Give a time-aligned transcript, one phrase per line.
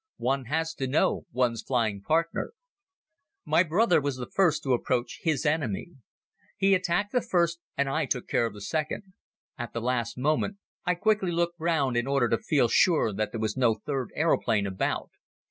[0.17, 2.53] One has to know one's flying partner.
[3.45, 5.89] My brother was the first to approach his enemy.
[6.57, 9.13] He attacked the first and I took care of the second.
[9.59, 13.39] At the last moment I quickly looked round in order to feel sure that there
[13.39, 15.11] was no third aeroplane about.